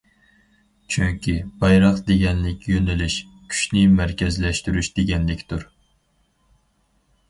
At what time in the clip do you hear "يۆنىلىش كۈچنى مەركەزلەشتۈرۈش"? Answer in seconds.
2.73-4.93